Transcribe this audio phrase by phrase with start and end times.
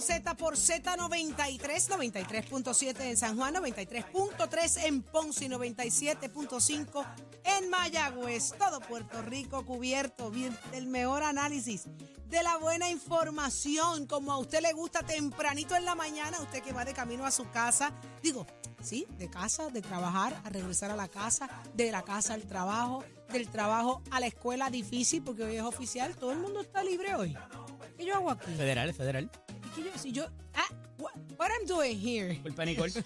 [0.00, 7.06] Z por Z93, 93.7 en San Juan, 93.3 en Ponce y 97.5
[7.44, 8.54] en Mayagüez.
[8.58, 11.84] Todo Puerto Rico cubierto bien del mejor análisis,
[12.28, 16.72] de la buena información, como a usted le gusta tempranito en la mañana, usted que
[16.72, 17.92] va de camino a su casa.
[18.22, 18.46] Digo,
[18.82, 23.04] sí, de casa, de trabajar, a regresar a la casa, de la casa al trabajo,
[23.28, 27.14] del trabajo a la escuela difícil, porque hoy es oficial, todo el mundo está libre
[27.14, 27.36] hoy.
[27.96, 28.52] ¿Qué yo hago aquí?
[28.52, 29.30] Federal, federal.
[29.76, 30.24] ¿Y qué yo, si yo,
[30.54, 32.40] ah, what, what I'm doing here?
[32.42, 32.90] Culpa Nicole.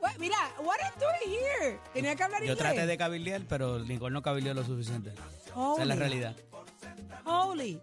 [0.00, 1.78] What- mira, what I'm doing here?
[1.94, 2.58] Tenía que hablar Yo inglés.
[2.58, 5.10] traté de cabildear, pero Nicole no cabildeó lo suficiente.
[5.10, 6.36] Esa es la Holy, realidad.
[7.24, 7.80] Holy.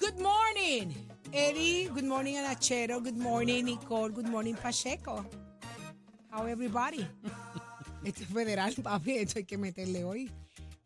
[0.00, 0.94] Good morning,
[1.32, 1.88] Eddie.
[1.88, 3.00] Good morning, Anachero.
[3.02, 4.10] Good morning, Nicole.
[4.10, 5.26] Good morning, Pacheco.
[6.30, 7.06] How everybody?
[8.02, 9.18] Este es federal, papi.
[9.18, 10.30] Esto hay que meterle hoy.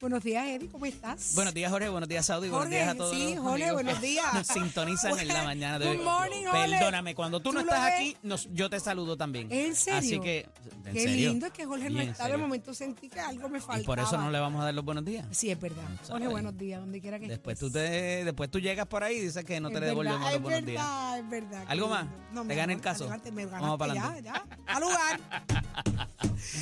[0.05, 0.69] Buenos días, Eddie.
[0.69, 1.33] ¿Cómo estás?
[1.35, 1.89] Buenos días, Jorge.
[1.89, 2.51] Buenos días, Saudi.
[2.51, 3.17] Buenos Jorge, días a todos.
[3.17, 4.35] sí, los Jorge, amigos buenos días.
[4.35, 5.97] Nos sintonizan en la mañana de hoy.
[5.97, 6.69] Good morning, Jorge.
[6.79, 7.95] Perdóname, cuando tú no ¿Tú lo estás ves?
[7.95, 9.51] aquí, nos- yo te saludo también.
[9.51, 9.99] ¿En serio?
[10.01, 10.47] Así que,
[10.85, 11.31] en Qué serio.
[11.31, 12.29] lindo es que Jorge no Bien, en estaba.
[12.29, 12.47] De serio.
[12.47, 13.81] momento sentí que algo me faltaba.
[13.81, 15.25] Y por eso no le vamos a dar los buenos días.
[15.31, 15.83] Sí, es verdad.
[15.87, 16.29] Jorge, ¿Sabes?
[16.29, 17.73] buenos días, donde quiera que Después estés.
[17.73, 20.43] tú, te, después tú llegas por ahí y dices que no te le devolvemos los
[20.43, 20.83] buenos días.
[20.85, 21.65] Es verdad, es verdad.
[21.67, 22.07] ¿Algo más?
[22.47, 23.09] ¿Te gana el caso?
[23.33, 24.45] me Vamos ganaste para ya, ya.
[24.67, 25.21] Al lugar.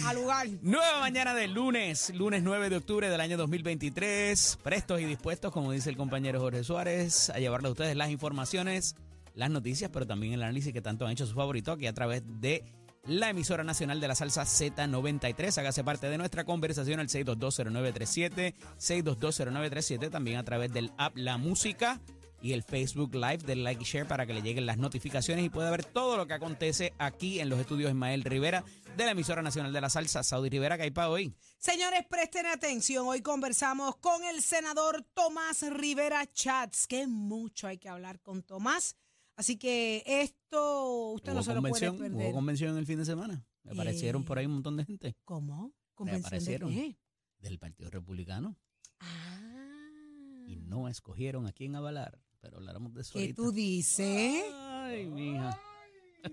[0.06, 0.46] Al lugar.
[0.62, 4.58] Nueva mañana de lunes, lunes 9 de octubre del año 2023.
[4.62, 8.96] Prestos y dispuestos, como dice el compañero Jorge Suárez, a llevarle a ustedes las informaciones,
[9.34, 12.22] las noticias, pero también el análisis que tanto han hecho su favorito aquí a través
[12.26, 12.64] de
[13.06, 15.58] la emisora nacional de la salsa Z93.
[15.58, 22.00] Hágase parte de nuestra conversación al 6220937, 6220937, también a través del app La Música
[22.42, 25.48] y el Facebook Live del Like y Share para que le lleguen las notificaciones y
[25.48, 28.64] pueda ver todo lo que acontece aquí en los estudios Ismael Rivera
[28.96, 31.34] de la emisora nacional de la salsa, Saudi Rivera, que hay para hoy.
[31.58, 33.06] Señores, presten atención.
[33.06, 36.86] Hoy conversamos con el senador Tomás Rivera Chats.
[36.86, 38.96] Que mucho hay que hablar con Tomás.
[39.36, 42.26] Así que esto usted no se lo puede convención, perder.
[42.26, 43.46] hubo convención el fin de semana.
[43.62, 44.24] Me aparecieron Eh.
[44.26, 45.72] por ahí un montón de gente ¿Cómo?
[45.94, 46.70] ¿Convención de aparecieron.
[46.70, 46.98] qué?
[47.38, 48.56] del Partido Republicano
[49.00, 50.44] Ah.
[50.46, 53.36] y no escogieron a quién avalar, pero hablaremos de eso ¿Qué ahorita.
[53.36, 54.42] tú dices?
[54.52, 55.58] Ay, mija.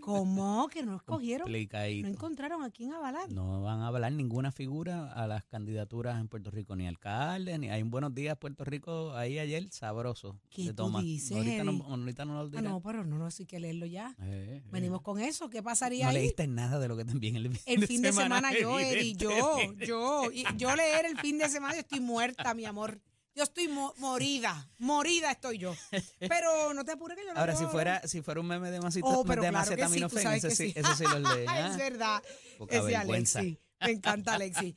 [0.02, 0.68] ¿Cómo?
[0.68, 1.52] Que no escogieron.
[1.52, 3.32] No encontraron a quién avalar.
[3.32, 7.70] No van a avalar ninguna figura a las candidaturas en Puerto Rico, ni alcalde, ni
[7.72, 10.40] hay un buenos días Puerto Rico ahí ayer, sabroso.
[10.52, 11.02] ¿Qué de tú Tomás.
[11.02, 12.62] dices, ahorita, no, ahorita no lo Ah, diré.
[12.62, 14.16] no, pero no, no, sí que leerlo ya.
[14.22, 14.64] Eh, eh.
[14.72, 15.50] Venimos con eso.
[15.50, 16.18] ¿Qué pasaría No ahí?
[16.18, 19.58] leíste nada de lo que también el fin, El fin de semana yo, Eddie, yo,
[19.88, 23.02] yo, y yo leer el fin de semana, yo estoy muerta, mi amor.
[23.36, 25.76] Yo estoy mo- morida, morida estoy yo.
[26.20, 28.82] Pero no te apures que yo no Ahora, si fuera, si fuera un meme de
[28.82, 30.80] masita, Oh, pero de claro que sí, tú macetaminofén, sabes ese, que sí, sí.
[30.80, 31.38] ese sí los.
[31.48, 31.68] ¿ah?
[31.70, 32.24] es verdad.
[32.58, 33.40] Poca Ese vergüenza.
[33.40, 33.60] Alexi.
[33.82, 34.76] Me encanta Alexi.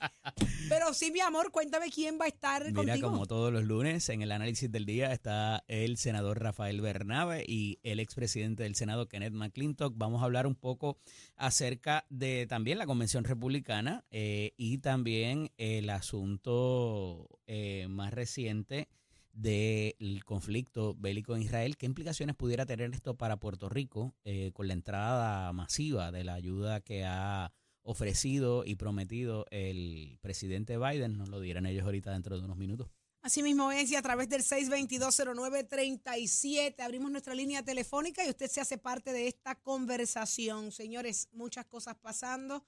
[0.69, 3.11] Pero sí, mi amor, cuéntame quién va a estar Mira, contigo.
[3.11, 7.79] como todos los lunes, en el análisis del día está el senador Rafael Bernabe y
[7.83, 9.95] el expresidente del Senado, Kenneth McClintock.
[9.97, 10.99] Vamos a hablar un poco
[11.37, 18.89] acerca de también la Convención Republicana eh, y también el asunto eh, más reciente
[19.33, 21.77] del conflicto bélico en Israel.
[21.77, 26.35] ¿Qué implicaciones pudiera tener esto para Puerto Rico eh, con la entrada masiva de la
[26.35, 27.53] ayuda que ha
[27.83, 31.19] ofrecido y prometido el presidente Biden?
[31.19, 32.89] Nos lo dirán ellos ahorita dentro de unos minutos.
[33.23, 38.61] Así mismo es, y a través del 6220937 abrimos nuestra línea telefónica y usted se
[38.61, 40.73] hace parte de esta conversación.
[40.73, 42.67] Señores, muchas cosas pasando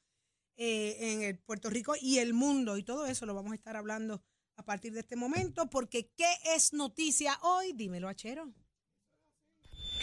[0.57, 3.77] eh, en el Puerto Rico y el mundo, y todo eso lo vamos a estar
[3.77, 4.23] hablando
[4.57, 7.73] a partir de este momento, porque ¿qué es noticia hoy?
[7.73, 8.55] Dímelo, Achero.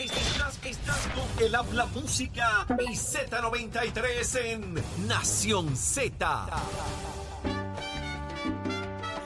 [0.04, 6.48] Estás, estás con el habla música y Z93 en Nación Z.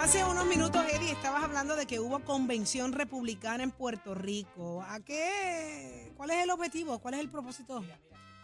[0.01, 4.83] Hace unos minutos, Eddie, estabas hablando de que hubo convención republicana en Puerto Rico.
[4.87, 6.11] ¿A qué?
[6.17, 6.99] ¿Cuál es el objetivo?
[6.99, 7.81] ¿Cuál es el propósito?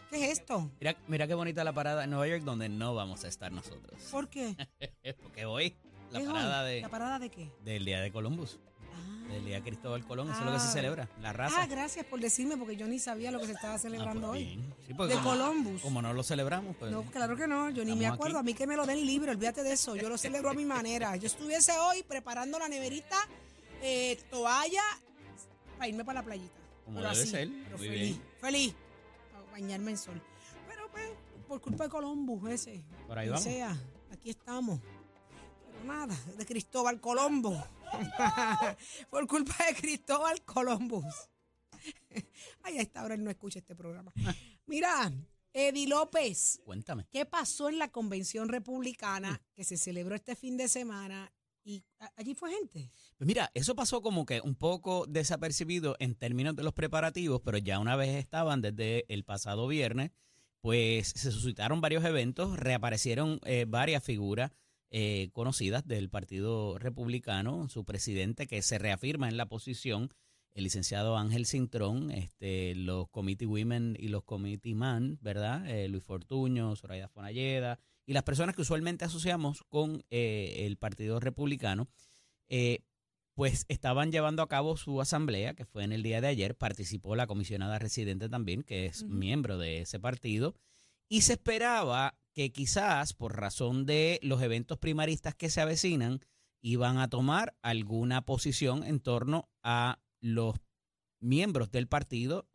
[0.09, 0.71] ¿Qué es esto?
[0.79, 3.99] Mira, mira qué bonita la parada en Nueva York donde no vamos a estar nosotros.
[4.09, 4.55] ¿Por qué?
[5.21, 5.75] Porque hoy,
[6.11, 6.33] la ¿Qué es hoy?
[6.35, 7.51] parada de, ¿La parada de qué?
[7.65, 8.57] del Día de Columbus,
[9.31, 9.33] Ah.
[9.35, 10.71] del Día de Cristóbal Colón, eso es lo que se Ah.
[10.71, 11.61] celebra, la raza.
[11.61, 14.39] Ah, gracias por decirme, porque yo ni sabía lo que se estaba Ah, celebrando pues
[14.41, 14.45] hoy.
[14.45, 14.73] bien.
[14.87, 15.81] Sí, porque De como- Columbus.
[15.81, 16.91] Como no lo celebramos, pues.
[16.91, 18.37] No, claro que no, yo ni me Estamos acuerdo.
[18.39, 18.43] aquí.
[18.49, 19.95] A mí que me lo den libre, olvídate de eso.
[19.95, 21.15] Yo lo celebro a mi manera.
[21.15, 23.17] Yo estuviese hoy preparando la neverita,
[23.81, 24.83] eh, toalla,
[25.77, 26.53] para irme para la playita.
[26.85, 28.21] Como Pero debe así, ser, pero muy feliz, bien.
[28.41, 28.75] feliz.
[29.35, 30.21] A bañarme en sol.
[30.67, 31.09] Pero pues,
[31.47, 32.83] por culpa de Columbus ese.
[33.07, 33.43] Por ahí quien vamos.
[33.43, 33.77] sea,
[34.11, 34.79] aquí estamos.
[35.71, 37.63] Pero nada, de Cristóbal Colombo.
[39.09, 41.29] por culpa de Cristóbal Columbus.
[42.63, 44.13] Ay, a esta hora él no escucha este programa.
[44.65, 45.11] Mira,
[45.53, 47.07] Eddie López, Cuéntame.
[47.11, 51.31] ¿qué pasó en la convención republicana que se celebró este fin de semana?
[51.63, 51.83] y
[52.15, 52.91] allí fue gente.
[53.17, 57.57] Pues mira, eso pasó como que un poco desapercibido en términos de los preparativos, pero
[57.57, 60.11] ya una vez estaban desde el pasado viernes,
[60.61, 64.51] pues se suscitaron varios eventos, reaparecieron eh, varias figuras
[64.91, 70.09] eh, conocidas del Partido Republicano, su presidente que se reafirma en la posición,
[70.53, 75.67] el licenciado Ángel Cintrón, este, los committee women y los committee man, ¿verdad?
[75.69, 81.19] Eh, Luis Fortuño, Soraya Fonalleda y las personas que usualmente asociamos con eh, el Partido
[81.19, 81.87] Republicano.
[82.49, 82.83] Eh,
[83.33, 86.55] pues estaban llevando a cabo su asamblea, que fue en el día de ayer.
[86.57, 90.55] Participó la comisionada residente también, que es miembro de ese partido.
[91.07, 96.21] Y se esperaba que quizás, por razón de los eventos primaristas que se avecinan,
[96.61, 100.55] iban a tomar alguna posición en torno a los
[101.19, 102.47] miembros del partido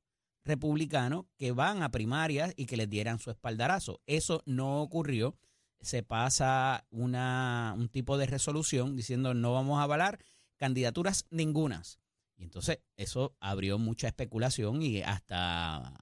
[0.44, 4.00] republicano que van a primarias y que les dieran su espaldarazo.
[4.06, 5.36] Eso no ocurrió.
[5.80, 10.20] Se pasa una, un tipo de resolución diciendo no vamos a avalar
[10.56, 12.00] candidaturas ningunas.
[12.36, 15.98] Y entonces eso abrió mucha especulación y hasta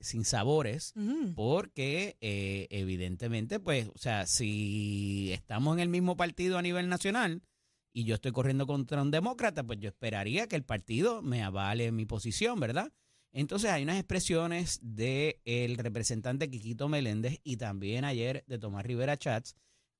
[0.00, 0.94] sin sabores,
[1.34, 7.42] porque eh, evidentemente, pues, o sea, si estamos en el mismo partido a nivel nacional
[7.92, 11.90] y yo estoy corriendo contra un demócrata, pues yo esperaría que el partido me avale
[11.92, 12.92] mi posición, ¿verdad?
[13.32, 19.54] Entonces hay unas expresiones del representante Quiquito Meléndez y también ayer de Tomás Rivera Chats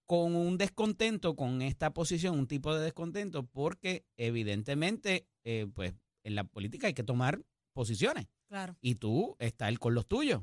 [0.06, 5.92] con un descontento con esta posición, un tipo de descontento, porque evidentemente, eh, pues
[6.24, 7.42] en la política hay que tomar
[7.74, 8.26] posiciones
[8.80, 10.42] Y tú estar con los tuyos.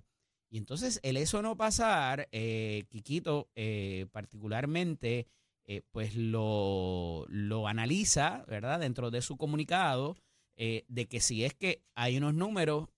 [0.50, 5.28] Y entonces el eso no pasar, eh, Quiquito eh, particularmente,
[5.66, 8.80] eh, pues lo, lo analiza, ¿verdad?
[8.80, 10.16] Dentro de su comunicado,
[10.58, 12.90] eh, de que si es que hay unos números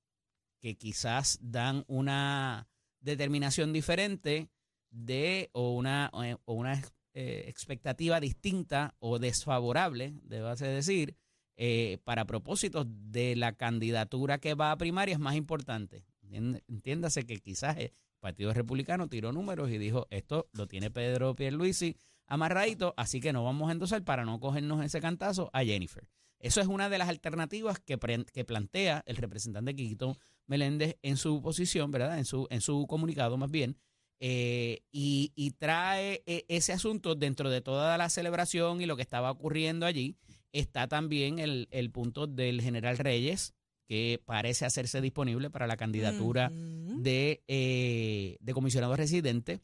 [0.59, 2.68] que quizás dan una
[3.00, 4.50] determinación diferente
[4.89, 6.12] de o una,
[6.45, 6.81] o una
[7.13, 11.15] eh, expectativa distinta o desfavorable, debase decir,
[11.57, 16.06] eh, para propósitos de la candidatura que va a primaria es más importante.
[16.31, 21.98] Entiéndase que quizás el Partido Republicano tiró números y dijo, esto lo tiene Pedro Pierluisi
[22.27, 26.07] amarradito, así que no vamos a endosar para no cogernos ese cantazo a Jennifer.
[26.39, 27.98] Eso es una de las alternativas que,
[28.31, 32.19] que plantea el representante Quiquito Meléndez en su posición, ¿verdad?
[32.19, 33.77] En su, en su comunicado más bien,
[34.19, 39.01] eh, y, y trae eh, ese asunto dentro de toda la celebración y lo que
[39.01, 40.15] estaba ocurriendo allí.
[40.57, 43.54] Está también el, el punto del general Reyes,
[43.87, 49.61] que parece hacerse disponible para la candidatura de, eh, de comisionado residente.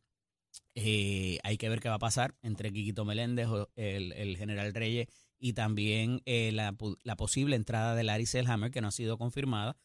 [0.76, 4.72] Eh, hay que ver qué va a pasar entre Quiquito Meléndez, o el, el general
[4.76, 5.08] Reyes,
[5.40, 9.76] y también eh, la, la posible entrada de Larry Selhammer, que no ha sido confirmada.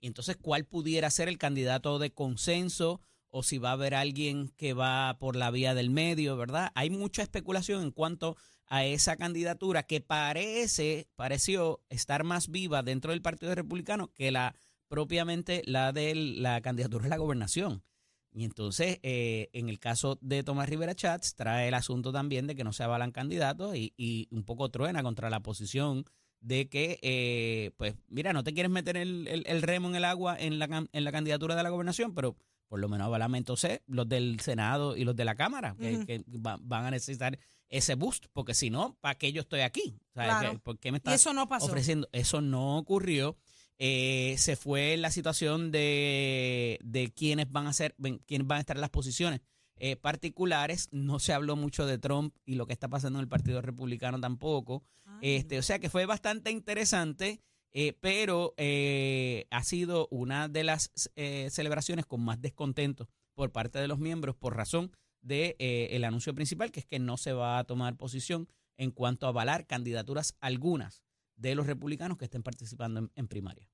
[0.00, 3.00] Y entonces, ¿cuál pudiera ser el candidato de consenso?
[3.30, 6.72] O si va a haber alguien que va por la vía del medio, ¿verdad?
[6.74, 8.36] Hay mucha especulación en cuanto
[8.68, 14.54] a esa candidatura que parece, pareció estar más viva dentro del Partido Republicano que la
[14.88, 17.82] propiamente la de la candidatura a la gobernación.
[18.30, 22.54] Y entonces, eh, en el caso de Tomás Rivera Chats, trae el asunto también de
[22.54, 26.04] que no se avalan candidatos y, y un poco truena contra la posición
[26.40, 30.04] de que, eh, pues, mira, no te quieres meter el, el- el remo en el
[30.04, 32.36] agua en la, en la candidatura de la gobernación, pero
[32.68, 36.06] por lo menos avalame entonces los del Senado y los de la Cámara, que, Ujú.
[36.06, 39.98] que va- van a necesitar ese boost, porque si no, ¿para qué yo estoy aquí?
[40.14, 40.58] Sea, Claro.
[40.60, 41.66] ¿Por qué me estás eso no pasó.
[41.66, 42.08] ofreciendo.
[42.12, 43.36] Eso no ocurrió.
[43.80, 47.94] Eh, se fue la situación de, de quiénes van a ser,
[48.26, 49.40] quiénes van a estar en las posiciones
[49.76, 50.88] eh, particulares.
[50.90, 54.18] No se habló mucho de Trump y lo que está pasando en el Partido Republicano
[54.20, 54.82] tampoco.
[55.06, 57.40] Ay, Este, o sea que fue bastante interesante,
[57.72, 63.78] eh, pero eh, ha sido una de las eh, celebraciones con más descontento por parte
[63.78, 67.32] de los miembros por razón de eh, el anuncio principal, que es que no se
[67.32, 71.02] va a tomar posición en cuanto a avalar candidaturas algunas
[71.36, 73.70] de los republicanos que estén participando en, primaria.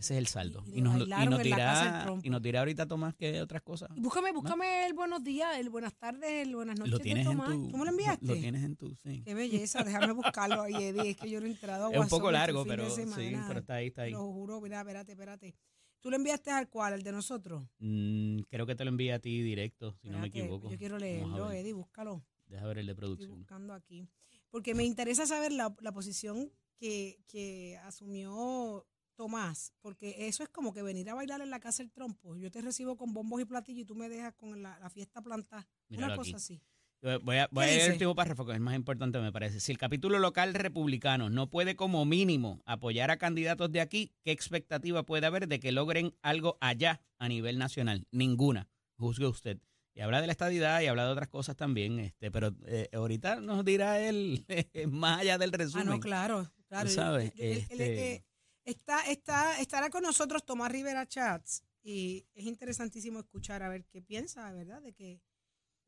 [0.00, 0.64] Ese es el saldo.
[0.66, 3.90] Y- Y, nos, y nos en dirá, y nos dirá ahorita Tomás que otras cosas.
[3.96, 6.90] Búscame, búscame el buenos días, el buenas tardes, el buenas noches.
[6.90, 7.50] Lo de tienes en Tomás.
[7.50, 7.68] tu.
[7.68, 8.26] ¿Tú me lo enviaste?
[8.26, 9.22] Lo tienes en tu, sí.
[9.24, 11.10] Qué belleza, déjame buscarlo ahí, Eddie.
[11.10, 13.02] Es que yo no he entrado a Es un poco este largo, de pero sí,
[13.46, 14.12] pero está ahí, está ahí.
[14.12, 15.54] Lo juro, mira, espérate, espérate.
[16.00, 16.94] ¿Tú lo enviaste al cual?
[16.94, 17.62] ¿Al de nosotros?
[17.78, 20.70] Mm, creo que te lo envié a ti directo, si no me equivoco.
[20.70, 21.50] Yo quiero leerlo.
[21.52, 22.24] Eddie, búscalo.
[22.46, 23.38] Deja ver el de Estoy producción.
[23.40, 24.08] buscando aquí.
[24.50, 28.86] Porque me interesa saber la, la posición que, que asumió
[29.20, 29.74] Tomás.
[29.82, 32.36] Porque eso es como que venir a bailar en la casa del trompo.
[32.36, 35.20] Yo te recibo con bombos y platillos y tú me dejas con la, la fiesta
[35.20, 35.68] plantada.
[35.90, 36.34] Una cosa aquí.
[36.36, 36.62] así.
[37.02, 39.60] Voy a, voy a ¿Qué leer el último párrafo, que es más importante, me parece.
[39.60, 44.30] Si el capítulo local republicano no puede como mínimo apoyar a candidatos de aquí, ¿qué
[44.32, 48.06] expectativa puede haber de que logren algo allá a nivel nacional?
[48.12, 48.68] Ninguna.
[48.96, 49.58] Juzgue usted.
[49.94, 53.40] Y habla de la estadidad y habla de otras cosas también, este, pero eh, ahorita
[53.40, 54.46] nos dirá él
[54.90, 55.86] más allá del Ah, resumen.
[55.88, 56.88] no, claro, claro.
[56.88, 58.24] Tú sabes, Él- él- él- este- eh,
[58.70, 64.02] está, está, estará con nosotros Tomás Rivera Chats y es interesantísimo escuchar a ver qué
[64.02, 64.82] piensa, ¿verdad?
[64.82, 65.20] De que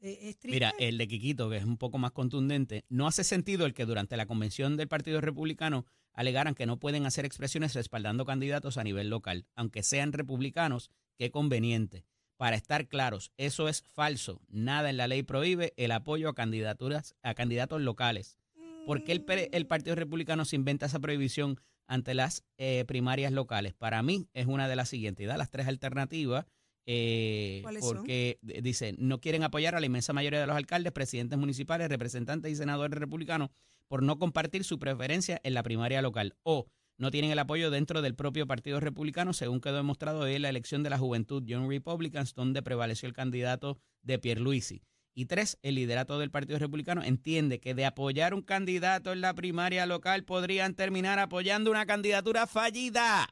[0.01, 0.57] eh, es triste.
[0.57, 3.87] Mira, el de Quiquito, que es un poco más contundente, no hace sentido el que
[3.87, 8.85] durante la convención del Partido Republicano alegaran que no pueden hacer expresiones respaldando candidatos a
[8.85, 12.05] nivel local, aunque sean republicanos, qué conveniente.
[12.37, 14.41] Para estar claros, eso es falso.
[14.49, 18.37] Nada en la ley prohíbe el apoyo a candidaturas a candidatos locales.
[18.85, 23.75] ¿Por qué el, el Partido Republicano se inventa esa prohibición ante las eh, primarias locales?
[23.75, 25.27] Para mí es una de las siguientes.
[25.27, 26.47] Da las tres alternativas.
[26.87, 27.61] eh,
[27.95, 31.89] porque d- dice, no quieren apoyar a la inmensa mayoría de los alcaldes, presidentes municipales,
[31.89, 33.51] representantes y senadores republicanos
[33.89, 36.35] por no compartir su preferencia en la primaria local.
[36.43, 36.67] O
[36.99, 40.83] no tienen el apoyo dentro del propio Partido Republicano, según quedó demostrado en la elección
[40.83, 44.83] de la juventud Young Republicans, donde prevaleció el candidato de Pierluisi.
[45.15, 49.35] Y tres, el liderato del Partido Republicano entiende que de apoyar un candidato en la
[49.35, 53.29] primaria local podrían terminar apoyando una candidatura fallida.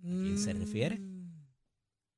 [0.00, 0.98] quién se refiere?
[0.98, 1.20] Mm.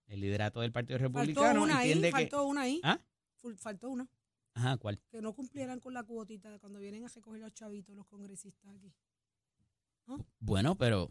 [0.07, 2.13] El liderato del Partido Faltó Republicano una ahí, entiende que...
[2.13, 2.81] faltó una ahí.
[2.83, 2.99] ¿Ah?
[3.59, 4.09] Faltó una.
[4.55, 5.01] Ajá, ¿cuál?
[5.11, 8.69] Que no cumplieran con la cuotita de cuando vienen a recoger los chavitos, los congresistas
[8.75, 8.93] aquí.
[10.41, 11.11] Bueno, pero.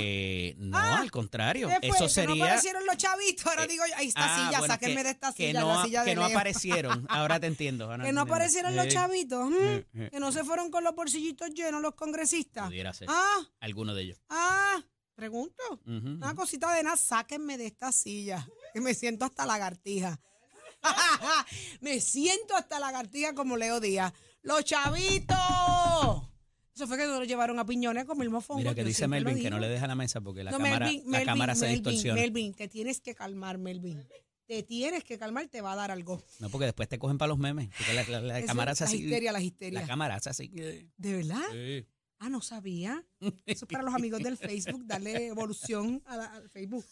[0.00, 0.98] Eh, no, Ah.
[1.00, 1.68] al contrario.
[1.68, 2.44] Eso Que no sería...
[2.44, 3.46] aparecieron los chavitos.
[3.46, 5.60] Ahora Eh, digo yo, ahí está Ah, silla, bueno, sáquenme que- de esta que silla,
[5.60, 7.06] no, la silla que de no aparecieron.
[7.10, 7.84] Ahora te entiendo.
[7.84, 8.22] ahora Que no entiendo.
[8.34, 9.50] aparecieron los Eh, chavitos.
[10.10, 12.66] Que no se fueron con los bolsillitos llenos los congresistas.
[12.66, 13.08] Pudiera ser.
[13.10, 14.18] Ah, Alguno de ellos.
[14.30, 14.82] ah,
[15.14, 15.62] pregunto.
[15.86, 18.46] Una cosita de nada, sáquenme de esta silla.
[18.72, 20.18] Que me siento hasta lagartija.
[21.80, 24.12] me siento hasta lagartija como Leo Díaz.
[24.42, 25.36] ¡Los chavitos!
[26.74, 28.58] Eso fue que nos lo llevaron a piñones con el mofongo.
[28.60, 31.02] Mira que dice Melvin que no le deja la mesa porque la No, cámara, Melvin,
[31.04, 32.20] la Melvin, cámara se Melvin, distorsiona.
[32.20, 34.02] Melvin, te tienes que calmar, Melvin.
[34.46, 36.22] Te tienes que calmar, te va a dar algo.
[36.40, 37.68] No, porque después te cogen para los memes.
[37.76, 39.02] Porque la, la- la Eso, cámara hace la así.
[39.04, 39.80] histeria, la histeria.
[39.80, 40.48] La cámara hace así.
[40.48, 41.40] ¿De verdad?
[41.52, 41.86] Sí.
[42.18, 43.04] Ah, no sabía.
[43.46, 46.84] Eso es para los amigos del Facebook, darle evolución a la- al Facebook.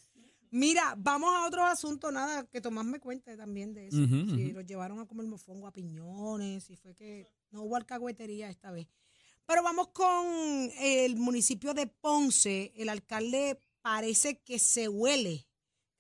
[0.53, 3.97] Mira, vamos a otros asuntos, nada, que Tomás me cuente también de eso.
[3.97, 4.53] Si ujú.
[4.53, 8.89] los llevaron a comer mofongo a piñones, si fue que no hubo alcahuetería esta vez.
[9.51, 12.73] Pero vamos con el municipio de Ponce.
[12.77, 15.49] El alcalde parece que se huele,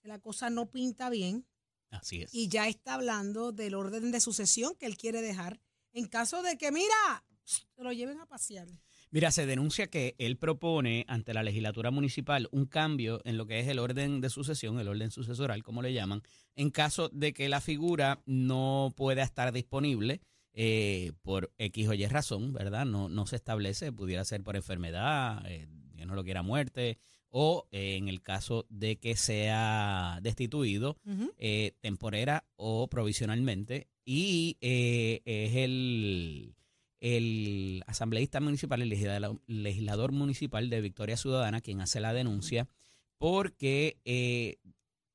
[0.00, 1.45] que la cosa no pinta bien
[1.90, 2.33] Así es.
[2.33, 5.61] y ya está hablando del orden de sucesión que él quiere dejar
[5.92, 8.69] en caso de que, mira, se lo lleven a pasear.
[9.11, 13.59] Mira, se denuncia que él propone ante la legislatura municipal un cambio en lo que
[13.59, 16.23] es el orden de sucesión, el orden sucesoral, como le llaman,
[16.54, 20.21] en caso de que la figura no pueda estar disponible
[20.52, 22.87] eh, por X o Y razón, ¿verdad?
[22.87, 27.69] No, no se establece, pudiera ser por enfermedad, eh, Dios no lo quiera muerte, o
[27.71, 30.99] eh, en el caso de que sea destituido,
[31.38, 36.57] eh, temporera o provisionalmente y es el,
[37.00, 42.69] el asambleísta municipal, el legislador, legislador municipal de Victoria Ciudadana quien hace la denuncia
[43.21, 44.57] porque eh,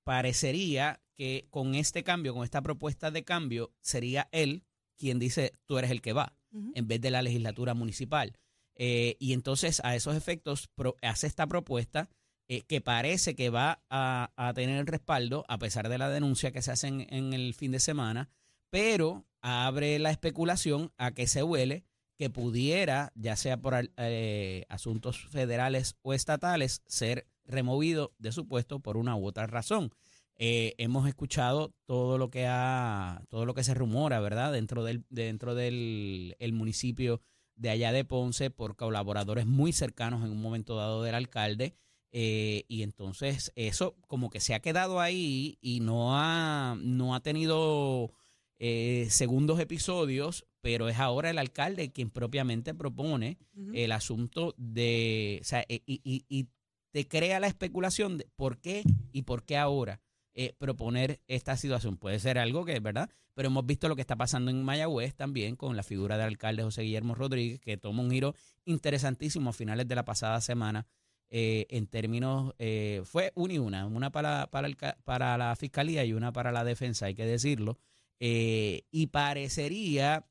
[0.04, 4.64] parecería que con este cambio, con esta propuesta de cambio, sería él
[4.98, 6.34] quien dice tú eres el que va
[6.74, 8.38] en vez de la legislatura municipal.
[8.76, 12.10] Eh, y entonces a esos efectos pro- hace esta propuesta
[12.48, 16.62] eh, que parece que va a, a tener respaldo a pesar de la denuncia que
[16.62, 18.30] se hace en, en el fin de semana,
[18.70, 21.84] pero abre la especulación a que se huele
[22.18, 28.80] que pudiera, ya sea por eh, asuntos federales o estatales, ser removido de su puesto
[28.80, 29.92] por una u otra razón.
[30.38, 34.52] Eh, hemos escuchado todo lo que ha, todo lo que se rumora, ¿verdad?
[34.52, 37.22] Dentro del, dentro del el municipio
[37.56, 41.74] de allá de Ponce por colaboradores muy cercanos en un momento dado del alcalde.
[42.18, 47.20] eh, y entonces eso como que se ha quedado ahí y no ha, no ha
[47.22, 48.12] tenido
[48.60, 53.38] eh, segundos episodios, pero es ahora el alcalde quien propiamente propone
[53.74, 56.48] el asunto de, o sea, e- y, y- y
[56.92, 60.02] te crea la especulación de por qué y por qué ahora
[60.38, 61.96] eh, proponer esta situación.
[61.96, 65.16] Puede ser algo que es verdad, pero hemos visto lo que está pasando en Mayagüez
[65.16, 69.54] también con la figura del alcalde José Guillermo Rodríguez, que toma un giro interesantísimo a
[69.54, 70.88] finales de la pasada semana.
[71.30, 76.04] eh, en términos, eh, fue una y una, una para, para, el para la fiscalía
[76.06, 77.80] y una para la defensa, hay que decirlo.
[78.20, 80.26] Y parecería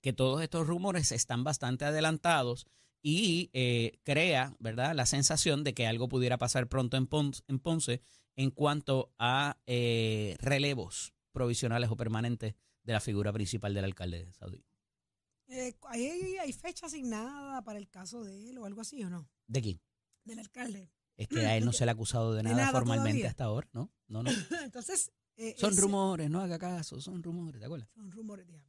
[0.00, 2.66] que todos estos rumores están bastante adelantados
[3.02, 3.50] y
[4.04, 8.02] crea, ¿verdad?, la sensación de que algo pudiera pasar pronto en Ponce en, Ponce
[8.36, 14.32] en cuanto a eh, relevos provisionales o permanentes de la figura principal del alcalde de
[14.32, 14.64] Saudí.
[15.48, 19.28] Eh, ¿hay, hay fecha asignada para el caso de él o algo así o no?
[19.46, 19.80] ¿De aquí?
[20.24, 20.90] Del alcalde.
[21.16, 23.28] Es que a él no se le ha acusado de De nada, formalmente todavía.
[23.30, 23.92] hasta ahora, ¿no?
[24.08, 24.30] No, no.
[24.64, 27.88] Entonces, eh, Son ese- rumores, no haga caso, son rumores, ¿te acuerdas?
[27.94, 28.66] Son rumores, diablo.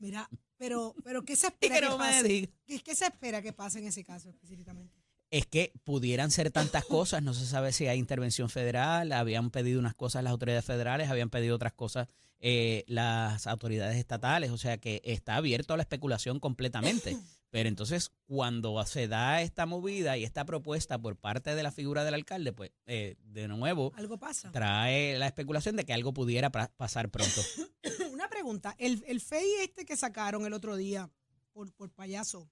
[0.00, 2.28] Mira, pero, pero ¿qué se espera que que, no me pase?
[2.28, 2.48] diga.
[2.66, 4.96] ¿Qué, qué se espera que pase en ese caso específicamente?
[5.30, 9.78] Es que pudieran ser tantas cosas, no se sabe si hay intervención federal, habían pedido
[9.78, 12.08] unas cosas las autoridades federales, habían pedido otras cosas
[12.40, 17.16] eh, las autoridades estatales, o sea que está abierto a la especulación completamente.
[17.50, 22.04] Pero entonces, cuando se da esta movida y esta propuesta por parte de la figura
[22.04, 24.50] del alcalde, pues eh, de nuevo Algo pasa.
[24.52, 27.40] trae la especulación de que algo pudiera pasar pronto.
[28.12, 28.74] Una pregunta.
[28.78, 31.10] El, el FEI este que sacaron el otro día
[31.52, 32.50] por, por payaso,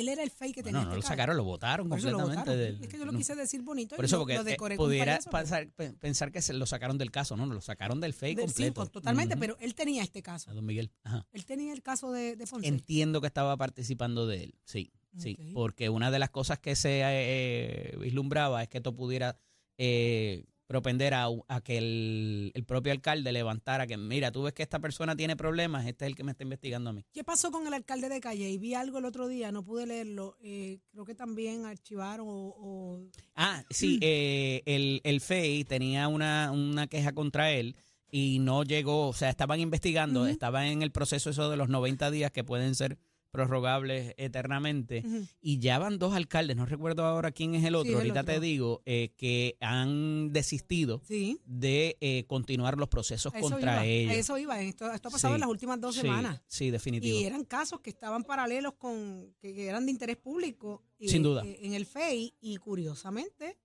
[0.00, 2.18] él era el FEI que Bueno, tenía no este lo sacaron, lo votaron eso lo
[2.18, 2.50] completamente.
[2.50, 2.74] votaron.
[2.78, 3.18] del- es que yo lo no.
[3.18, 3.96] quise decir bonito.
[3.96, 6.98] Por eso, porque lo eh, pudiera payaso, pero- pasar- pe- pensar que se lo sacaron
[6.98, 8.74] del caso, no, no, lo sacaron del FEI de- sí, completo.
[8.74, 10.50] pues, totalmente, pero él tenía este caso.
[10.50, 10.90] A don Miguel.
[11.04, 11.26] Ajá.
[11.32, 12.68] Él tenía el caso de, de Fonseca.
[12.74, 17.00] Entiendo que estaba participando de él, sí, sí, porque una de las cosas que se
[17.04, 19.38] eh, vislumbraba es que esto pudiera
[19.78, 24.62] eh, propender a, a que el, el propio alcalde levantara que, mira, tú ves que
[24.62, 27.04] esta persona tiene problemas, este es el que me está investigando a mí.
[27.12, 28.48] ¿Qué pasó con el alcalde de Calle?
[28.48, 30.38] Y vi algo el otro día, no pude leerlo.
[30.40, 33.00] eh, creo que también archivaron o, o-
[33.34, 37.76] Ah, sí, eh, el, el FEI tenía una, una queja contra él
[38.10, 40.30] y no llegó, o sea, estaban investigando, Ujú.
[40.30, 42.96] estaban en el proceso eso de los 90 días que pueden ser
[43.32, 45.02] prorrogables eternamente.
[45.40, 48.34] Y ya van dos alcaldes, no recuerdo ahora quién es el otro, ahorita otro.
[48.34, 51.40] te digo, eh, que han desistido Sí.
[51.44, 54.14] de eh, continuar los procesos eso contra iba, ellos.
[54.14, 54.60] eso iba.
[54.62, 56.40] Esto, esto ha pasado Sí, en las últimas dos semanas.
[56.46, 57.18] Sí, definitivo.
[57.18, 60.84] Y eran casos que estaban paralelos con, que, que eran de interés público.
[60.98, 61.42] y, Sin duda.
[61.44, 63.58] eh, en el FEI y curiosamente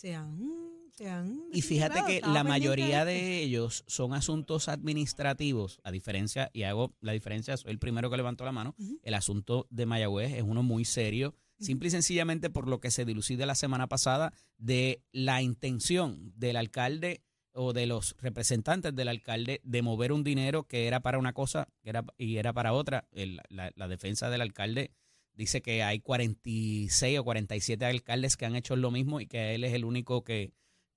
[0.00, 0.70] se han...
[0.92, 6.64] Se han Y fíjate que la mayoría de ellos son asuntos administrativos, a diferencia, y
[6.64, 10.42] hago la diferencia, soy el primero que levanto la mano, el asunto de Mayagüez es
[10.42, 15.02] uno muy serio, simple y sencillamente por lo que se dilucide la semana pasada de
[15.12, 20.86] la intención del alcalde o de los representantes del alcalde de mover un dinero que
[20.86, 23.08] era para una cosa que era, y era para otra.
[23.12, 24.92] El- la, la defensa del alcalde
[25.34, 29.64] dice que hay 46 o 47 alcaldes que han hecho lo mismo y que él
[29.64, 30.52] es el único que,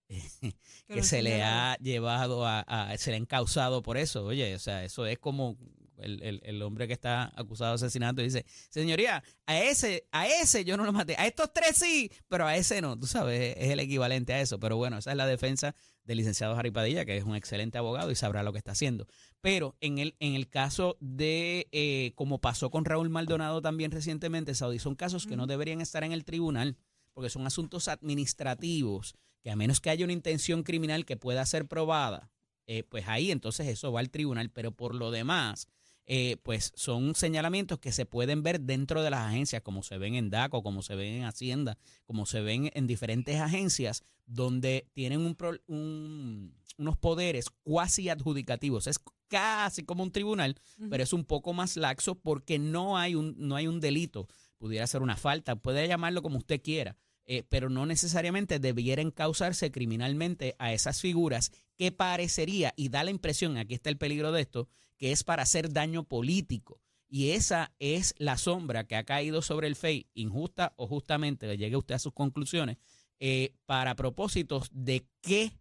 [0.88, 4.26] Que se le ha llevado a, a- se le ha encausado por eso.
[4.26, 5.58] Oye, o sea, eso es como
[5.98, 10.66] el, el- el hombre que está acusado de asesinato dice, señoría, a ese, a ese
[10.66, 13.70] yo no lo maté, a estos tres sí, pero a ese no, tú sabes, es
[13.70, 14.60] el equivalente a eso.
[14.60, 18.12] Pero bueno, esa es la defensa del licenciado Harry Padilla, que es un excelente abogado
[18.12, 19.08] y sabrá lo que está haciendo.
[19.40, 24.54] Pero en el, en el caso de, eh, como pasó con Raúl Maldonado también recientemente,
[24.56, 26.78] Saudi, son casos que no deberían estar en el tribunal,
[27.14, 31.68] porque son asuntos administrativos que a menos que haya una intención criminal que pueda ser
[31.68, 32.30] probada,
[32.66, 35.68] eh, pues ahí entonces eso va al tribunal, pero por lo demás,
[36.06, 40.16] eh, pues son señalamientos que se pueden ver dentro de las agencias, como se ven
[40.16, 45.22] en DACO, como se ven en Hacienda, como se ven en diferentes agencias, donde tienen
[45.22, 48.88] un unos poderes cuasi adjudicativos.
[48.88, 50.56] Es casi como un tribunal,
[50.90, 54.28] pero es un poco más laxo porque no hay un, no hay un delito.
[54.58, 59.72] Pudiera ser una falta, puede llamarlo como usted quiera, eh, pero no necesariamente debiera encausarse
[59.72, 64.42] criminalmente a esas figuras que parecería, y da la impresión, aquí está el peligro de
[64.42, 64.70] esto,
[65.04, 66.80] que es para hacer daño político.
[67.10, 71.58] Y esa es la sombra que ha caído sobre el FEI, injusta o justamente, le
[71.58, 72.78] llegue usted a sus conclusiones,
[73.20, 75.60] eh, para propósitos de qué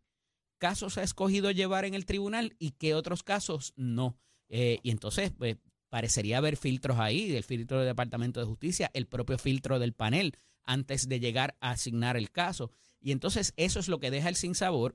[0.59, 4.17] casos ha escogido llevar en el tribunal y qué otros casos no.
[4.49, 5.57] Eh, y entonces, pues,
[5.89, 10.37] parecería haber filtros ahí, el filtro del Departamento de Justicia, el propio filtro del panel,
[10.63, 12.71] antes de llegar a asignar el caso.
[13.01, 14.95] Y entonces eso es lo que deja el sinsabor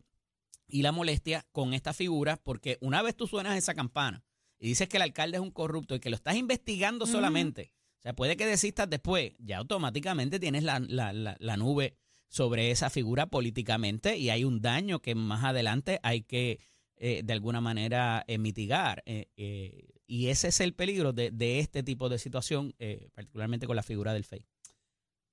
[0.69, 4.23] y la molestia con esta figura, porque una vez tú suenas esa campana
[4.59, 8.01] y dices que el alcalde es un corrupto y que lo estás investigando solamente, o
[8.01, 11.95] sea, puede que desistas después, ya automáticamente tienes la, la- la- la nube
[12.29, 16.59] sobre esa figura políticamente y hay un daño que más adelante hay que
[16.97, 19.03] eh, de alguna manera eh, mitigar.
[19.05, 19.27] eh,
[20.07, 22.73] y ese es el peligro de, de este tipo de situación,
[23.13, 24.45] particularmente con la figura del FEI.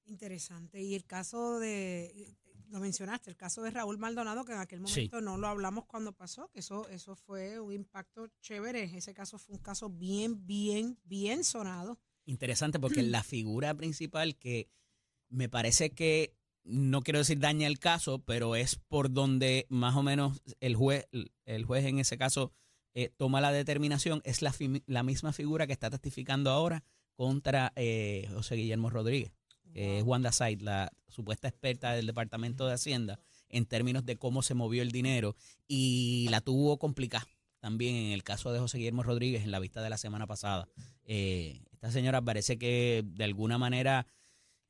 [0.06, 0.82] Interesante.
[0.82, 2.34] Y el caso de,
[2.74, 5.02] lo mencionaste, el caso de Raúl Maldonado, que en aquel Sí.
[5.08, 8.82] momento no lo hablamos cuando pasó, que eso, eso fue un impacto chévere.
[8.96, 12.00] Ese caso fue un caso bien, bien, bien sonado.
[12.26, 14.68] Interesante porque la figura principal que
[15.28, 16.34] me parece que,
[16.64, 21.06] no quiero decir daña el caso, pero es por donde más o menos el juez,
[21.44, 22.52] el juez en ese caso
[22.94, 24.52] eh, toma la determinación, es la,
[24.86, 26.82] la misma figura que está testificando ahora
[27.14, 29.32] contra eh, José Guillermo Rodríguez.
[29.74, 34.42] Que es Wanda Said, la supuesta experta del Departamento de Hacienda en términos de cómo
[34.42, 35.36] se movió el dinero
[35.68, 37.26] y la tuvo complicada
[37.60, 40.68] también en el caso de José Guillermo Rodríguez en la vista de la semana pasada.
[41.04, 44.06] Eh, esta señora parece que de alguna manera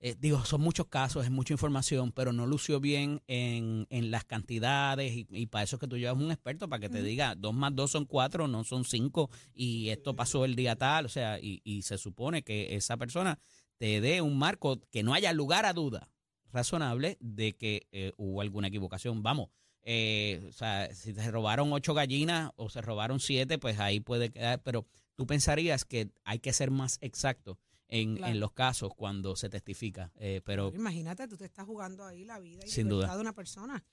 [0.07, 4.25] eh, digo, son muchos casos, es mucha información, pero no lució bien en, en las
[4.25, 7.55] cantidades y, para eso es que tú llevas un experto para que te diga, dos
[7.55, 11.38] más dos son cuatro, no son cinco y esto pasó el día tal, o sea,
[11.40, 13.38] y, y se supone que esa persona
[13.78, 16.10] te dé un marco que no haya lugar a duda
[16.52, 19.22] razonable de que eh, hubo alguna equivocación.
[19.22, 19.50] Vamos,
[19.82, 24.30] eh, o sea, si se robaron ocho gallinas o se robaron siete, pues ahí puede
[24.30, 27.58] quedar, pero tú pensarías que hay que ser más exacto
[27.88, 30.10] en, los casos cuando se testifica.
[30.16, 33.14] Eh, pero Imagínate, tú te estás jugando ahí la vida y sin duda.
[33.14, 33.84] de una persona.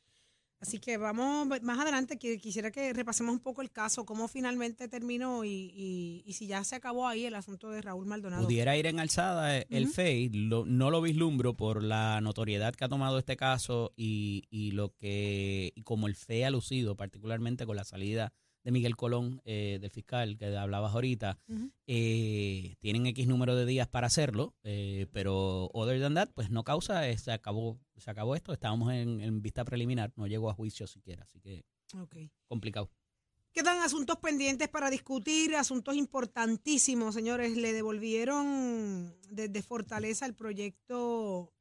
[0.61, 5.43] Así que vamos más adelante, quisiera que repasemos un poco el caso, cómo finalmente terminó
[5.43, 8.43] y, y, si ya se acabó ahí el asunto de Raúl Maldonado.
[8.43, 12.89] Pudiera ir en alzada eh, el FEI, no lo vislumbro por la notoriedad que ha
[12.89, 17.75] tomado este caso y, y lo que, y como el FEI ha lucido, particularmente con
[17.75, 18.31] la salida
[18.63, 21.39] de Miguel Colón, eh, del fiscal que hablabas ahorita,
[21.87, 26.63] eh, tienen X número de días para hacerlo, eh, pero other than that, pues no
[26.63, 31.23] causa, se acabó, se acabó esto, estábamos en, vista preliminar, no llegó a juicio siquiera,
[31.23, 31.65] así que
[32.47, 32.89] complicado.
[33.53, 37.57] Quedan asuntos pendientes para discutir, asuntos importantísimos, señores.
[37.57, 41.51] Le devolvieron desde Fortaleza el proyecto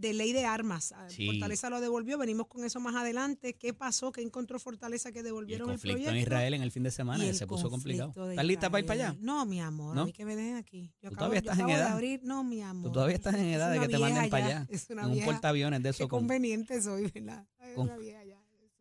[0.00, 0.92] de ley de armas.
[0.92, 3.54] Ah, Fortaleza lo devolvió, venimos con eso más adelante.
[3.54, 4.12] ¿Qué pasó?
[4.12, 7.46] ¿Qué encontró Fortaleza que devolvieron el, conflicto en Israel en el fin de semana se
[7.46, 8.30] puso complicado.
[8.30, 9.18] ¿Estás lista para ir para allá?
[9.20, 10.92] No, mi amor, a mí que me dejen aquí.
[11.02, 11.92] Yo ¿Tú todavía estás en edad?
[11.92, 12.84] abrir, no, mi amor.
[12.84, 14.66] Tú todavía estás en edad de que te manden para allá.
[14.70, 16.04] Es una un portaaviones de eso.
[16.04, 17.46] Qué conveniente soy, ¿verdad?
[17.60, 18.40] Es una vieja ya.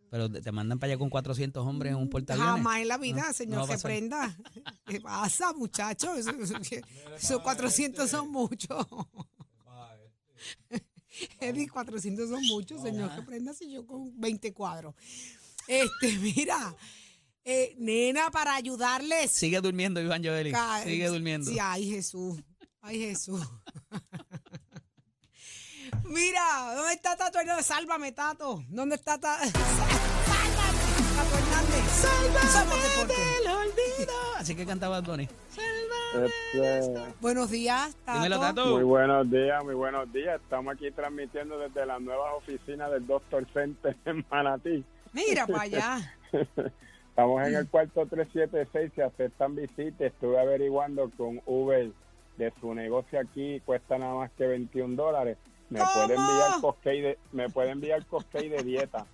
[0.10, 2.54] Pero te mandan para allá con 400 hombres en un portaaviones.
[2.54, 4.36] Jamás en la vida, señor, que prenda.
[4.88, 6.26] ¿Qué pasa, muchachos?
[7.18, 8.86] Esos 400 son muchos.
[11.40, 14.96] Eddie, 400 son muchos, señor, que prenda si yo con 20 cuadros.
[15.68, 16.76] Este, mira,
[17.44, 19.32] eh, nena, para ayudarles.
[19.32, 20.54] Sigue durmiendo, Iván Joeli.
[20.84, 21.50] Sigue durmiendo.
[21.50, 22.42] Sí, ay, Jesús.
[22.82, 23.42] Ay, Jesús.
[26.04, 27.66] mira, ¿dónde está Tato Hernández?
[27.66, 28.64] Sálvame, Tato.
[28.70, 29.50] ¿Dónde está Tato?
[29.50, 30.80] Sálvame,
[31.16, 31.86] Tato Hernández.
[32.52, 34.29] Sálvame del olvido.
[34.50, 35.28] Así que cantaba Tony.
[36.16, 38.66] Este, buenos días, Tato.
[38.66, 40.42] Muy buenos días, muy buenos días.
[40.42, 44.84] Estamos aquí transmitiendo desde las nuevas oficinas del Doctor Center en Manatí.
[45.14, 46.16] Mira para allá.
[47.10, 50.02] Estamos en el cuarto 376, se aceptan visitas.
[50.02, 51.92] Estuve averiguando con Uber
[52.40, 55.38] de su negocio aquí, cuesta nada más que 21 dólares.
[55.70, 59.06] Me puede enviar cosplay de, me puede enviar de dieta.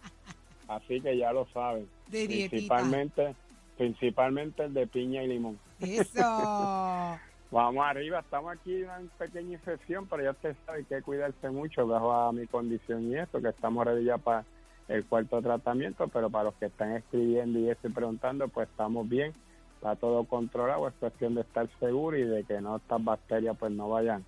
[0.70, 1.90] Así que ya lo saben.
[2.08, 3.36] De Principalmente,
[3.78, 5.60] principalmente el de piña y limón.
[5.80, 6.22] Eso.
[7.52, 11.06] Vamos arriba, estamos aquí en una pequeña infección, pero ya usted sabe que hay que
[11.06, 14.44] cuidarse mucho bajo a mi condición y esto, que estamos ready ya para
[14.88, 19.34] el cuarto tratamiento, pero para los que están escribiendo y estoy preguntando, pues estamos bien,
[19.76, 23.72] está todo controlado, es cuestión de estar seguro y de que no estas bacterias pues
[23.72, 24.26] no vayan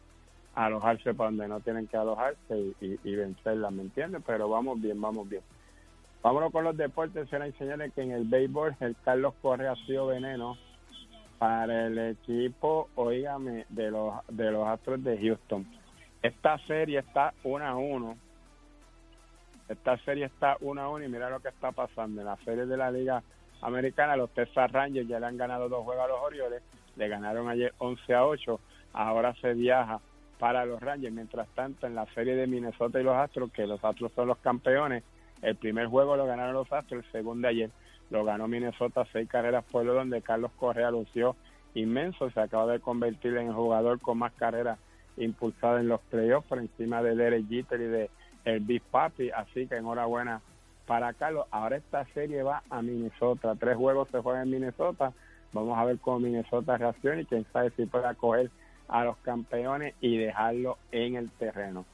[0.56, 4.22] a alojarse para donde no tienen que alojarse y, y, vencerlas, ¿me entiendes?
[4.26, 5.44] Pero vamos bien, vamos bien.
[6.22, 9.86] Vámonos con los deportes, se les señores que en el béisbol el Carlos Correa ha
[9.86, 10.58] sido veneno
[11.38, 15.66] para el equipo, oígame, de los, de los Astros de Houston.
[16.22, 18.18] Esta serie está 1 a 1.
[19.70, 22.22] Esta serie está 1 a 1 y mira lo que está pasando.
[22.22, 23.22] En la serie de la Liga
[23.62, 26.64] Americana, los Texas Rangers ya le han ganado dos juegos a los Orioles.
[26.96, 28.60] Le ganaron ayer 11 a 8.
[28.94, 30.00] Ahora se viaja
[30.40, 31.14] para los Rangers.
[31.14, 34.38] Mientras tanto, en la serie de Minnesota y los Astros, que los Astros son los
[34.40, 35.04] campeones,
[35.42, 37.70] el primer juego lo ganaron los Astros, el segundo ayer
[38.10, 41.36] lo ganó Minnesota seis carreras por donde Carlos Correa lució
[41.74, 44.80] inmenso, se acaba de convertir en el jugador con más carreras
[45.18, 48.10] impulsadas en los playoffs por encima de Derek Jeter y de
[48.46, 50.42] el Big Papi, así que enhorabuena
[50.86, 51.46] para Carlos.
[51.52, 55.12] Ahora esta serie va a Minnesota, tres juegos se juegan en Minnesota,
[55.52, 58.50] vamos a ver cómo Minnesota reacciona y quién sabe si puede acoger
[58.88, 61.86] a los campeones y dejarlo en el terreno.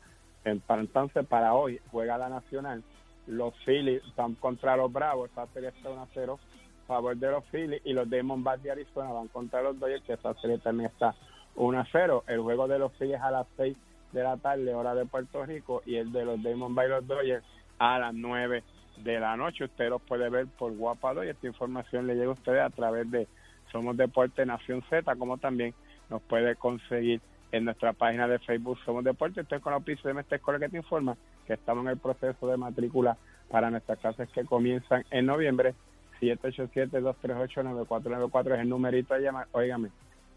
[0.45, 2.83] Entonces, para hoy juega la Nacional
[3.27, 6.39] los Phillies están contra los Bravos, está 1 a 0
[6.83, 10.13] a favor de los Phillies y los Diamondbacks de Arizona van contra los Dodgers, que
[10.13, 11.15] esa serie también está
[11.55, 12.23] 1 a 0.
[12.27, 13.75] El juego de los Phillies a las 6
[14.11, 17.45] de la tarde, hora de Puerto Rico, y el de los Diamondbacks y los Dodgers
[17.79, 18.63] a las 9
[18.97, 19.65] de la noche.
[19.65, 23.09] Usted los puede ver por Guapado y esta información le llega a ustedes a través
[23.09, 23.27] de
[23.71, 25.73] Somos Deporte Nación Z, como también
[26.09, 29.41] nos puede conseguir en nuestra página de Facebook Somos Deporte.
[29.41, 32.47] Estoy con la oficina de esta escuela que te informa que estamos en el proceso
[32.47, 33.17] de matrícula
[33.49, 35.75] para nuestras clases que comienzan en noviembre.
[36.21, 39.47] 787-238-9494 es el numerito de llamar.
[39.51, 39.89] Óigame,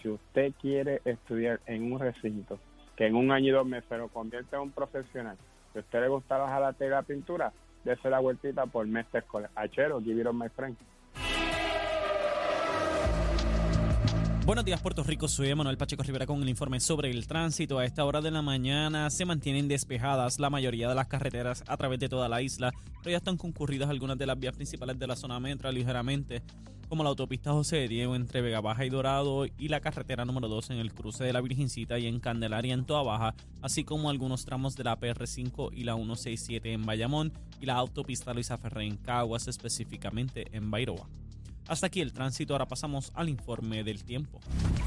[0.03, 2.59] si usted quiere estudiar en un recinto
[2.97, 5.37] que en un año y dos meses lo convierte en un profesional,
[5.73, 7.53] si a usted le gusta la tela pintura,
[7.85, 9.51] dése la vueltita por Mestre Escolar.
[9.55, 10.77] Achero, give it on my friend.
[14.47, 15.27] Buenos días, Puerto Rico.
[15.27, 17.81] Soy Manuel Pacheco Rivera con el informe sobre el tránsito.
[17.81, 21.77] A esta hora de la mañana se mantienen despejadas la mayoría de las carreteras a
[21.77, 25.07] través de toda la isla, pero ya están concurridas algunas de las vías principales de
[25.09, 26.45] la zona metro ligeramente,
[26.89, 30.47] como la autopista José de Diego entre Vega Baja y Dorado y la carretera número
[30.47, 34.11] 2 en el cruce de la Virgencita y en Candelaria en Toa Baja, así como
[34.11, 38.87] algunos tramos de la PR5 y la 167 en Bayamón y la autopista Luisa Ferré
[38.87, 41.09] en Caguas, específicamente en Bairoa.
[41.69, 44.41] Hasta aquí el tránsito, ahora pasamos al informe del tiempo.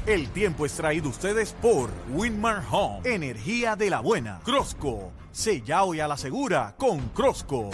[0.06, 4.40] El tiempo es traído ustedes por Winmar Home, energía de la buena.
[4.44, 7.68] Crosco, sella hoy a la segura con Crosco.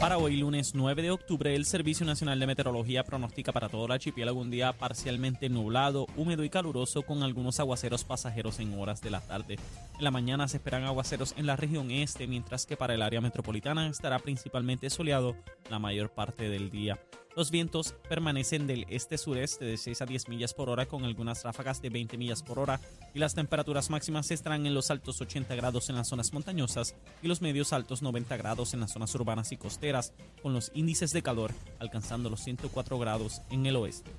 [0.00, 3.92] Para hoy, lunes 9 de octubre, el Servicio Nacional de Meteorología pronostica para todo el
[3.92, 9.10] archipiélago un día parcialmente nublado, húmedo y caluroso con algunos aguaceros pasajeros en horas de
[9.10, 9.58] la tarde.
[9.96, 13.20] En la mañana se esperan aguaceros en la región este, mientras que para el área
[13.20, 15.34] metropolitana estará principalmente soleado
[15.70, 16.98] la mayor parte del día.
[17.36, 21.82] Los vientos permanecen del este-sureste de 6 a 10 millas por hora con algunas ráfagas
[21.82, 22.80] de 20 millas por hora
[23.12, 27.28] y las temperaturas máximas estarán en los altos 80 grados en las zonas montañosas y
[27.28, 31.20] los medios altos 90 grados en las zonas urbanas y costeras, con los índices de
[31.20, 34.10] calor alcanzando los 104 grados en el oeste.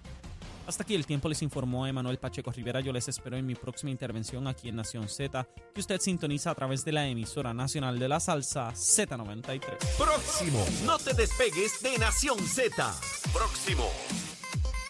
[0.67, 2.82] Hasta aquí el tiempo les informó Emanuel Pacheco Rivera.
[2.82, 6.56] Yo les espero en mi próxima intervención aquí en Nación Z, que usted sintoniza a
[6.56, 9.62] través de la emisora nacional de la salsa Z93.
[9.97, 10.65] Próximo.
[10.86, 12.93] No te despegues de Nación Z.
[13.32, 13.89] Próximo.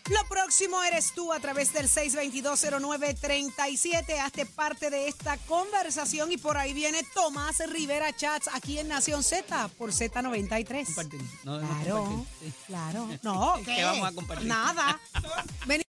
[0.10, 4.20] Lo próximo eres tú a través del 6220937.
[4.20, 9.22] Hazte parte de esta conversación y por ahí viene Tomás Rivera Chats aquí en Nación
[9.24, 10.86] Z por Z93.
[10.86, 11.22] Compartir.
[11.44, 12.54] No, no Claro, compartir.
[12.68, 13.10] Claro.
[13.24, 13.84] No, ¿Qué ¿qué?
[13.84, 14.48] vamos a compartir?
[14.48, 15.02] Nada.
[15.66, 15.82] Ven-